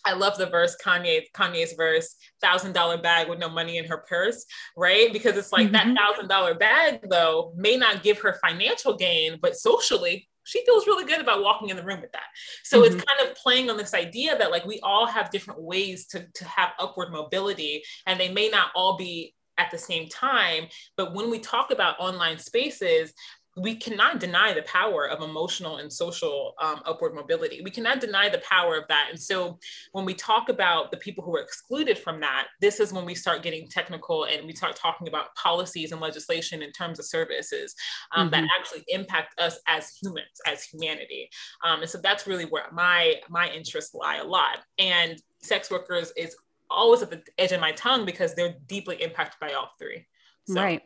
[0.04, 3.98] I love the verse Kanye Kanye's verse thousand dollar bag with no money in her
[4.08, 5.12] purse, right?
[5.12, 5.94] Because it's like mm-hmm.
[5.94, 10.86] that thousand dollar bag though may not give her financial gain, but socially she feels
[10.86, 12.28] really good about walking in the room with that.
[12.64, 12.94] So mm-hmm.
[12.94, 16.26] it's kind of playing on this idea that like we all have different ways to,
[16.34, 20.64] to have upward mobility and they may not all be at the same time.
[20.96, 23.12] But when we talk about online spaces,
[23.60, 27.60] we cannot deny the power of emotional and social um, upward mobility.
[27.62, 29.08] We cannot deny the power of that.
[29.10, 29.58] And so
[29.92, 33.14] when we talk about the people who are excluded from that, this is when we
[33.14, 37.74] start getting technical and we start talking about policies and legislation in terms of services
[38.14, 38.46] um, mm-hmm.
[38.46, 41.28] that actually impact us as humans, as humanity.
[41.62, 44.58] Um, and so that's really where my my interests lie a lot.
[44.78, 46.34] And sex workers is
[46.70, 50.06] always at the edge of my tongue because they're deeply impacted by all three.
[50.46, 50.54] So.
[50.54, 50.82] Right.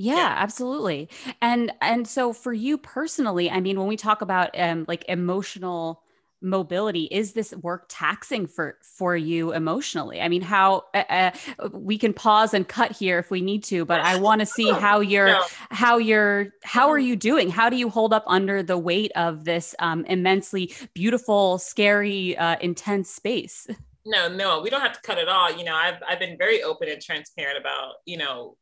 [0.00, 1.08] Yeah, yeah, absolutely.
[1.42, 6.02] And and so for you personally, I mean, when we talk about um like emotional
[6.40, 11.30] mobility is this work taxing for for you emotionally i mean how uh, uh,
[11.72, 14.70] we can pause and cut here if we need to but i want to see
[14.70, 15.42] how you're no.
[15.70, 17.08] how you're how are mm-hmm.
[17.08, 21.58] you doing how do you hold up under the weight of this um, immensely beautiful
[21.58, 23.66] scary uh, intense space
[24.06, 26.62] no no we don't have to cut it all you know i've, I've been very
[26.62, 28.56] open and transparent about you know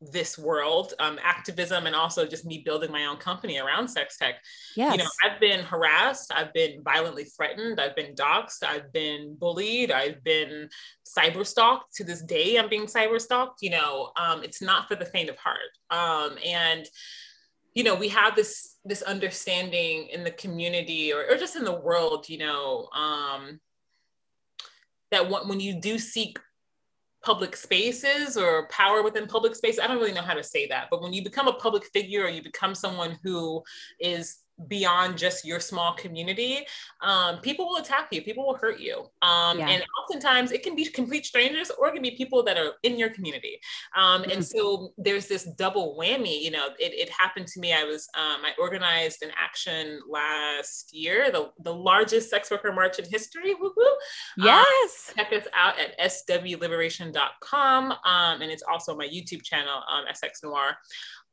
[0.00, 4.36] this world, um, activism, and also just me building my own company around sex tech.
[4.74, 4.92] Yes.
[4.92, 9.90] You know, I've been harassed, I've been violently threatened, I've been doxxed, I've been bullied,
[9.90, 10.70] I've been
[11.06, 11.94] cyber stalked.
[11.96, 13.62] To this day, I'm being cyber stalked.
[13.62, 15.58] You know, um, it's not for the faint of heart.
[15.90, 16.86] Um, and
[17.74, 21.78] you know, we have this this understanding in the community or, or just in the
[21.80, 23.60] world, you know, um,
[25.10, 26.38] that when you do seek
[27.22, 29.78] public spaces or power within public space.
[29.78, 32.24] I don't really know how to say that, but when you become a public figure
[32.24, 33.62] or you become someone who
[34.00, 36.66] is beyond just your small community,
[37.00, 39.06] um, people will attack you, people will hurt you.
[39.22, 39.68] Um, yeah.
[39.68, 42.98] And oftentimes it can be complete strangers or it can be people that are in
[42.98, 43.60] your community.
[43.96, 44.30] Um, mm-hmm.
[44.30, 46.40] And so there's this double whammy.
[46.40, 47.72] You know, it, it happened to me.
[47.72, 52.98] I was, um, I organized an action last year, the, the largest sex worker march
[52.98, 53.54] in history.
[53.54, 54.42] Woo-hoo.
[54.42, 55.12] Um, yes.
[55.16, 57.92] check us out at swliberation.com.
[57.92, 60.76] Um, and it's also my YouTube channel, SX Noir.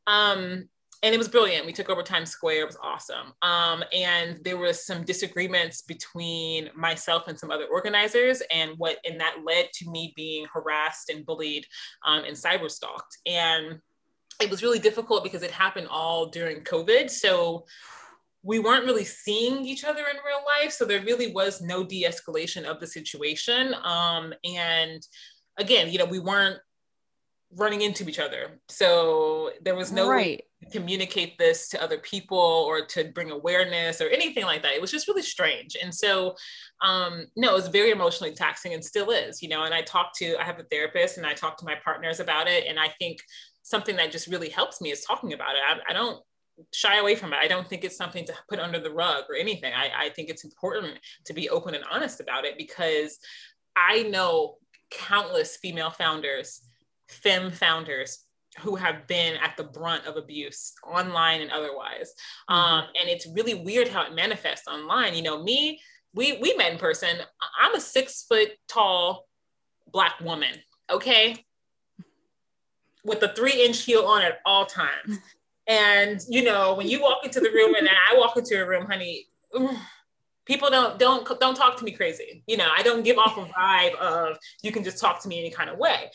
[0.08, 0.70] Um,
[1.04, 1.66] and it was brilliant.
[1.66, 2.62] We took over Times Square.
[2.62, 3.34] It was awesome.
[3.42, 9.20] Um, and there was some disagreements between myself and some other organizers, and what and
[9.20, 11.66] that led to me being harassed and bullied
[12.06, 13.18] um, and cyber stalked.
[13.26, 13.80] And
[14.42, 17.10] it was really difficult because it happened all during COVID.
[17.10, 17.66] So
[18.44, 20.72] we weren't really seeing each other in real life.
[20.72, 23.74] So there really was no de-escalation of the situation.
[23.84, 25.06] Um, and
[25.58, 26.60] again, you know, we weren't
[27.56, 28.60] running into each other.
[28.68, 30.18] So there was no right.
[30.18, 34.74] way to communicate this to other people or to bring awareness or anything like that.
[34.74, 35.78] It was just really strange.
[35.82, 36.36] And so,
[36.82, 40.12] um, no, it was very emotionally taxing and still is, you know, and I talk
[40.18, 42.66] to, I have a therapist and I talk to my partners about it.
[42.68, 43.20] And I think
[43.64, 45.62] something that just really helps me is talking about it.
[45.68, 46.22] I, I don't
[46.74, 47.40] shy away from it.
[47.42, 49.74] I don't think it's something to put under the rug or anything.
[49.74, 53.20] I, I think it's important to be open and honest about it because
[53.76, 54.56] I know
[54.90, 56.62] countless female founders
[57.08, 58.24] fem founders
[58.60, 62.14] who have been at the brunt of abuse online and otherwise.
[62.50, 62.54] Mm-hmm.
[62.54, 65.16] Um, and it's really weird how it manifests online.
[65.16, 65.80] You know, me,
[66.14, 67.18] we we met in person.
[67.60, 69.28] I'm a six foot tall
[69.92, 70.54] black woman,
[70.90, 71.46] okay?
[73.04, 75.20] With a three inch heel on at all times.
[75.68, 78.86] And you know, when you walk into the room and I walk into a room,
[78.86, 79.28] honey,
[80.46, 82.44] people don't don't don't talk to me crazy.
[82.48, 85.40] You know, I don't give off a vibe of you can just talk to me
[85.40, 86.10] any kind of way.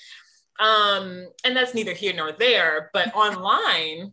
[0.58, 4.12] Um, and that's neither here nor there, but online,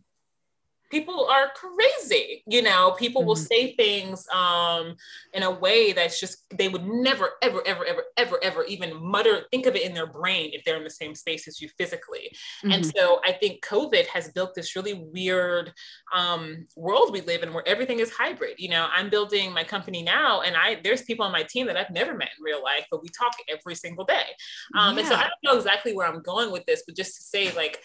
[0.90, 3.28] people are crazy you know people mm-hmm.
[3.28, 4.94] will say things um
[5.32, 9.42] in a way that's just they would never ever ever ever ever ever even mutter
[9.50, 12.30] think of it in their brain if they're in the same space as you physically
[12.62, 12.72] mm-hmm.
[12.72, 15.72] and so i think covid has built this really weird
[16.14, 20.02] um world we live in where everything is hybrid you know i'm building my company
[20.02, 22.84] now and i there's people on my team that i've never met in real life
[22.90, 24.24] but we talk every single day
[24.76, 25.00] um yeah.
[25.00, 27.52] and so i don't know exactly where i'm going with this but just to say
[27.54, 27.80] like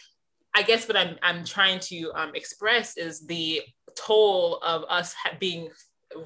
[0.55, 3.61] I guess what I'm, I'm trying to um, express is the
[3.97, 5.69] toll of us being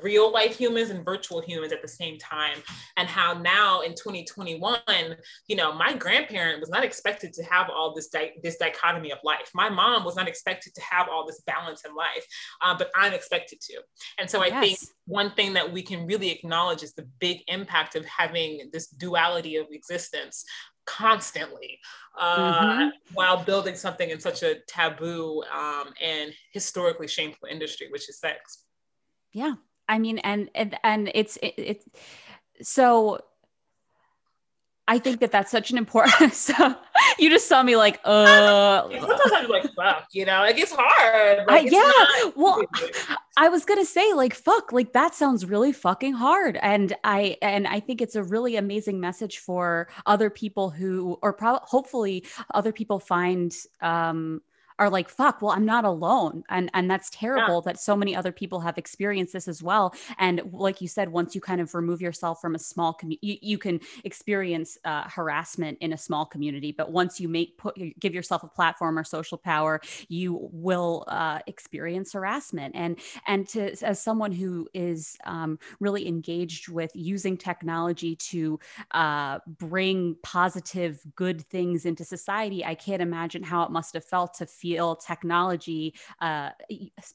[0.02, 2.58] real life humans and virtual humans at the same time
[2.98, 4.80] and how now in 2021
[5.48, 9.20] you know my grandparent was not expected to have all this di- this dichotomy of
[9.24, 12.26] life my mom was not expected to have all this balance in life
[12.62, 13.74] uh, but i'm expected to
[14.18, 14.64] and so i yes.
[14.64, 18.88] think one thing that we can really acknowledge is the big impact of having this
[18.88, 20.46] duality of existence
[20.90, 21.80] constantly
[22.18, 22.88] uh, mm-hmm.
[23.14, 28.66] while building something in such a taboo um, and historically shameful industry, which is sex.
[29.32, 29.54] Yeah,
[29.90, 33.20] I mean, and and, and it's it's it, so
[34.88, 36.34] I think that that's such an important.
[36.50, 36.76] So
[37.20, 38.90] you just saw me like, uh.
[38.90, 41.40] Sometimes I'm like, fuck, you know, it gets hard.
[41.48, 42.32] Like, I, yeah.
[42.36, 42.64] well,
[43.38, 47.68] I was gonna say like, fuck, like that sounds really fucking hard, and I and
[47.68, 52.72] I think it's a really amazing message for other people who, or pro- hopefully, other
[52.72, 54.42] people find um
[54.80, 56.44] are like fuck well i'm not alone.
[56.50, 57.72] And and that's terrible yeah.
[57.72, 59.94] that so many other people have experienced this as well.
[60.18, 63.38] And like you said once you kind of remove yourself from a small community you,
[63.42, 68.14] you, can experience uh, harassment in a small community but once you make put give
[68.14, 72.76] yourself a platform or social power you will uh, experience harassment.
[72.76, 78.60] And and to as someone who is um, really engaged with using technology to
[78.92, 84.34] uh, bring positive good things into society i can't imagine how it must have felt
[84.34, 86.50] to feel technology uh,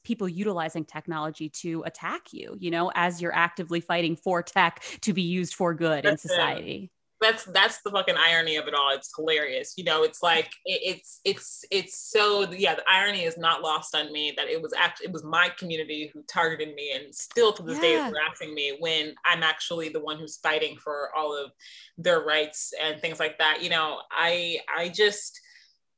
[0.03, 5.13] people utilizing technology to attack you you know as you're actively fighting for tech to
[5.13, 8.73] be used for good That's in society it that's that's the fucking irony of it
[8.73, 8.91] all.
[8.93, 9.73] It's hilarious.
[9.77, 12.75] You know, it's like it, it's it's it's so yeah.
[12.75, 16.11] The irony is not lost on me that it was actually it was my community
[16.13, 17.81] who targeted me and still to this yeah.
[17.81, 21.51] day is harassing me when I'm actually the one who's fighting for all of
[21.97, 23.63] their rights and things like that.
[23.63, 25.39] You know, I I just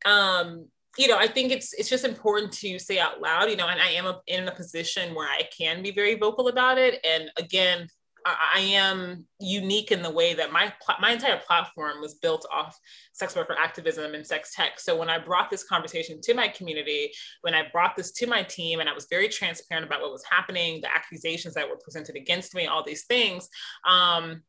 [0.05, 0.67] um
[0.97, 3.81] you know, I think it's it's just important to say out loud, you know, and
[3.81, 7.05] I am a, in a position where I can be very vocal about it.
[7.05, 7.87] And again,
[8.25, 12.77] I am unique in the way that my my entire platform was built off
[13.13, 14.79] sex worker activism and sex tech.
[14.79, 18.43] So when I brought this conversation to my community, when I brought this to my
[18.43, 22.15] team, and I was very transparent about what was happening, the accusations that were presented
[22.15, 23.49] against me, all these things,
[23.87, 24.41] um,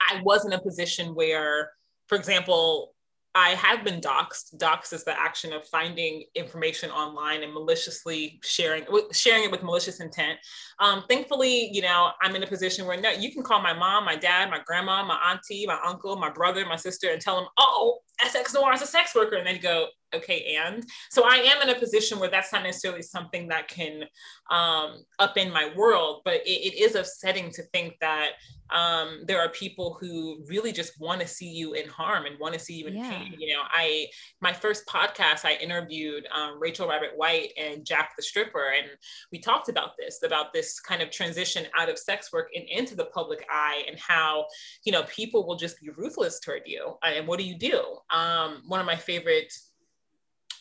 [0.00, 1.72] I was in a position where,
[2.06, 2.94] for example,
[3.38, 4.56] I have been doxxed.
[4.56, 10.00] Doxxed is the action of finding information online and maliciously sharing sharing it with malicious
[10.00, 10.40] intent.
[10.80, 14.04] Um, thankfully, you know, I'm in a position where no, you can call my mom,
[14.04, 17.46] my dad, my grandma, my auntie, my uncle, my brother, my sister, and tell them,
[17.58, 21.62] oh, SX Noir is a sex worker, and then go, okay, and so I am
[21.62, 24.04] in a position where that's not necessarily something that can
[24.50, 28.32] um, up in my world, but it, it is upsetting to think that
[28.70, 32.54] um, there are people who really just want to see you in harm and want
[32.54, 33.10] to see you in yeah.
[33.10, 33.34] pain.
[33.38, 34.06] You know, I
[34.40, 38.90] my first podcast I interviewed um, Rachel Rabbit White and Jacq the Stripper, and
[39.32, 42.94] we talked about this about this kind of transition out of sex work and into
[42.94, 44.46] the public eye, and how
[44.84, 46.96] you know people will just be ruthless toward you.
[47.02, 47.82] And what do you do?
[48.10, 49.52] Um, one of my favorite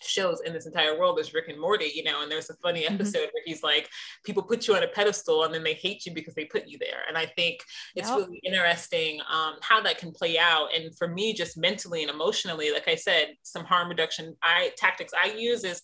[0.02, 2.84] shows in this entire world is Rick and Morty, you know, and there's a funny
[2.84, 2.96] mm-hmm.
[2.96, 3.34] episode mm-hmm.
[3.34, 3.90] where he's like,
[4.24, 6.78] people put you on a pedestal and then they hate you because they put you
[6.78, 7.02] there.
[7.08, 7.62] And I think
[7.96, 8.18] it's yep.
[8.18, 10.70] really interesting um, how that can play out.
[10.76, 15.14] And for me, just mentally and emotionally, like I said, some harm reduction I tactics
[15.20, 15.82] I use is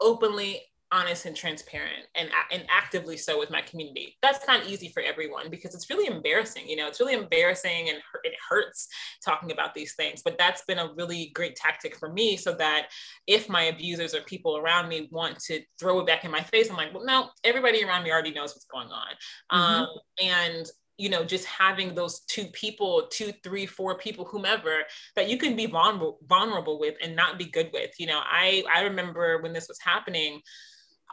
[0.00, 0.62] openly
[0.96, 4.16] honest and transparent and, and actively so with my community.
[4.22, 6.68] That's not easy for everyone because it's really embarrassing.
[6.68, 8.88] You know, it's really embarrassing and it hurts
[9.24, 10.22] talking about these things.
[10.24, 12.88] But that's been a really great tactic for me so that
[13.26, 16.70] if my abusers or people around me want to throw it back in my face,
[16.70, 19.06] I'm like, well, no, everybody around me already knows what's going on.
[19.52, 19.82] Mm-hmm.
[19.82, 19.88] Um,
[20.22, 20.66] and
[20.98, 24.78] you know just having those two people two three four people whomever
[25.14, 28.64] that you can be vulnerable vulnerable with and not be good with you know i
[28.74, 30.40] i remember when this was happening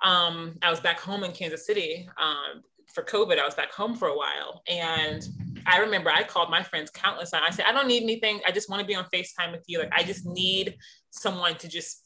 [0.04, 2.62] um, I was back home in Kansas City um,
[2.94, 3.40] for COVID.
[3.40, 4.62] I was back home for a while.
[4.68, 5.26] And
[5.66, 7.46] I remember I called my friends countless times.
[7.48, 8.42] I said, I don't need anything.
[8.46, 9.80] I just want to be on FaceTime with you.
[9.80, 10.76] Like, I just need
[11.12, 12.04] someone to just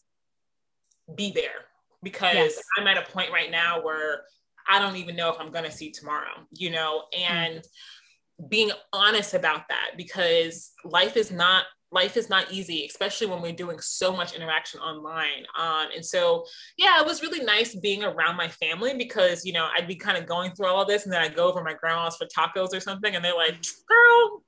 [1.15, 1.65] be there
[2.03, 2.61] because yes.
[2.77, 4.21] I'm at a point right now where
[4.69, 8.47] I don't even know if I'm going to see tomorrow, you know, and mm-hmm.
[8.47, 13.53] being honest about that because life is not life is not easy, especially when we're
[13.53, 15.45] doing so much interaction online.
[15.57, 16.45] Um, and so,
[16.77, 20.17] yeah, it was really nice being around my family because, you know, I'd be kind
[20.17, 22.79] of going through all this and then I'd go over my grandma's for tacos or
[22.79, 23.55] something and they're like,
[23.87, 24.43] girl,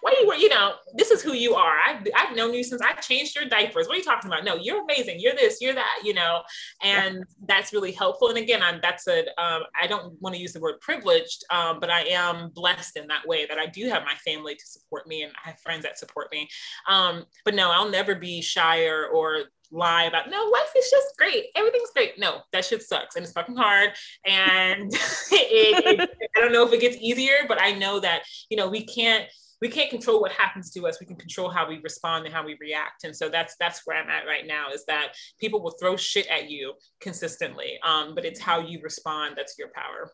[0.00, 1.76] why you were, you know, this is who you are.
[1.86, 3.86] I've, I've known you since I changed your diapers.
[3.86, 4.44] What are you talking about?
[4.44, 5.20] No, you're amazing.
[5.20, 6.42] You're this, you're that, you know,
[6.82, 8.28] and that's really helpful.
[8.28, 11.80] And again, I'm, that's a, um, I don't want to use the word privileged, um,
[11.80, 15.06] but I am blessed in that way that I do have my family to support
[15.06, 16.48] me and I have friends that support me.
[16.88, 21.16] Um, but no, I'll never be shy or, or lie about no life is just
[21.18, 23.90] great everything's great no that shit sucks and it's fucking hard
[24.24, 24.92] and
[25.32, 28.68] it, it, i don't know if it gets easier but i know that you know
[28.68, 29.26] we can't
[29.64, 31.00] we can't control what happens to us.
[31.00, 33.04] We can control how we respond and how we react.
[33.04, 36.26] And so that's that's where i'm at right now is that people will throw shit
[36.26, 40.10] at you consistently um, but it's how you respond that's your power.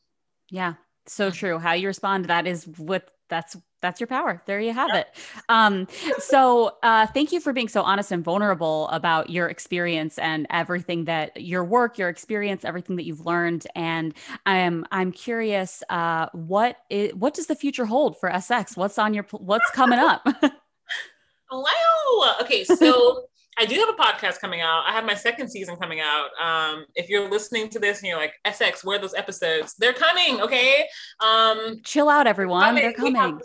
[0.50, 0.74] Yeah
[1.06, 1.58] so true.
[1.58, 4.42] How you respond to that is what that's that's your power.
[4.44, 5.06] There you have yep.
[5.14, 5.22] it.
[5.48, 10.46] Um, so uh, thank you for being so honest and vulnerable about your experience and
[10.50, 13.66] everything that your work, your experience, everything that you've learned.
[13.74, 14.12] And
[14.44, 18.76] I'm I'm curious, uh, what is what does the future hold for SX?
[18.76, 20.26] What's on your what's coming up?
[21.50, 22.34] Hello.
[22.42, 23.29] Okay, so.
[23.58, 24.84] I do have a podcast coming out.
[24.86, 26.28] I have my second season coming out.
[26.40, 29.74] Um, if you're listening to this and you're like, SX, where are those episodes?
[29.74, 30.86] They're coming, okay?
[31.20, 32.74] Um, Chill out, everyone.
[32.74, 33.40] They're coming.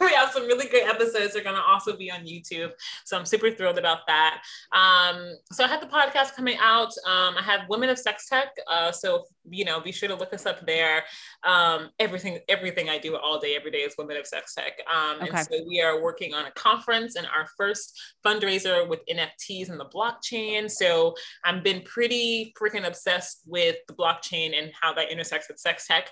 [0.00, 1.34] We have some really great episodes.
[1.34, 2.70] They're going to also be on YouTube.
[3.04, 4.42] So I'm super thrilled about that.
[4.72, 6.92] Um, so I have the podcast coming out.
[7.06, 8.48] Um, I have Women of Sex Tech.
[8.68, 11.04] Uh, so, you know, be sure to look us up there.
[11.44, 14.80] Um, everything, everything I do all day, every day is Women of Sex Tech.
[14.92, 15.30] Um, okay.
[15.30, 19.78] And so we are working on a conference and our first fundraiser with NFTs and
[19.78, 20.70] the blockchain.
[20.70, 21.14] So
[21.44, 26.10] I've been pretty freaking obsessed with the blockchain and how that intersects with sex tech.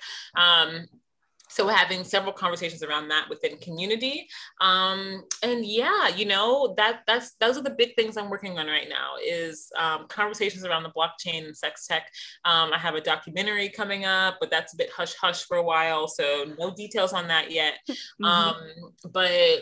[1.53, 4.27] So having several conversations around that within community
[4.61, 8.67] um, and yeah you know that that's those are the big things i'm working on
[8.67, 12.09] right now is um, conversations around the blockchain and sex tech.
[12.45, 15.63] Um, i have a documentary coming up but that's a bit hush hush for a
[15.63, 17.75] while so no details on that yet.
[18.21, 18.25] Mm-hmm.
[18.25, 19.61] Um, but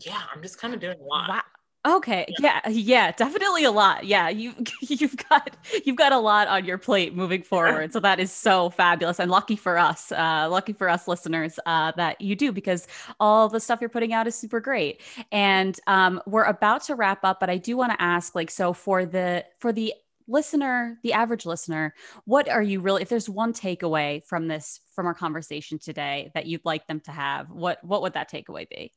[0.00, 1.28] yeah i'm just kind of doing a lot.
[1.28, 1.42] Wow
[1.88, 2.26] Okay.
[2.38, 2.68] Yeah.
[2.68, 3.12] yeah.
[3.12, 4.04] Definitely a lot.
[4.04, 4.28] Yeah.
[4.28, 7.92] You you've got you've got a lot on your plate moving forward.
[7.92, 10.12] So that is so fabulous and lucky for us.
[10.12, 12.86] Uh, lucky for us listeners uh, that you do because
[13.18, 15.00] all the stuff you're putting out is super great.
[15.32, 18.72] And um, we're about to wrap up, but I do want to ask, like, so
[18.74, 19.94] for the for the
[20.26, 21.94] listener, the average listener,
[22.26, 23.00] what are you really?
[23.00, 27.12] If there's one takeaway from this from our conversation today that you'd like them to
[27.12, 28.92] have, what what would that takeaway be?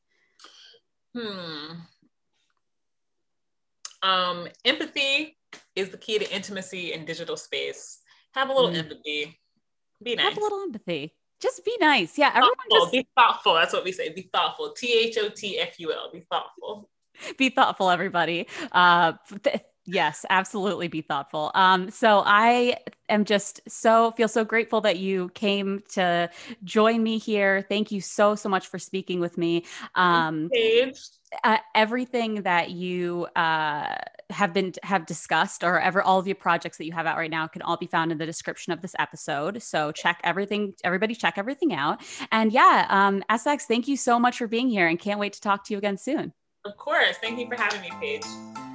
[1.16, 1.80] Hmm.
[4.02, 5.36] Um, empathy
[5.76, 8.00] is the key to intimacy in digital space.
[8.34, 8.78] Have a little mm.
[8.78, 9.38] empathy.
[10.02, 10.30] Be nice.
[10.30, 11.14] Have a little empathy.
[11.40, 12.16] Just be nice.
[12.16, 12.28] Yeah.
[12.28, 12.78] Everyone thoughtful.
[12.80, 13.54] just be thoughtful.
[13.54, 14.12] That's what we say.
[14.12, 14.72] Be thoughtful.
[14.72, 16.10] T H O T F U L.
[16.12, 16.88] Be thoughtful.
[17.36, 18.46] Be thoughtful, everybody.
[18.72, 21.50] Uh, th- Yes, absolutely be thoughtful.
[21.54, 22.76] Um, so I
[23.08, 26.30] am just so feel so grateful that you came to
[26.62, 27.66] join me here.
[27.68, 29.64] Thank you so so much for speaking with me.
[29.96, 30.50] Um,
[31.44, 33.96] uh, everything that you uh,
[34.30, 37.30] have been have discussed, or ever all of your projects that you have out right
[37.30, 39.62] now, can all be found in the description of this episode.
[39.62, 40.74] So check everything.
[40.84, 42.02] Everybody, check everything out.
[42.30, 45.40] And yeah, um, SX, thank you so much for being here, and can't wait to
[45.40, 46.32] talk to you again soon.
[46.64, 47.16] Of course.
[47.20, 48.71] Thank you for having me, Paige.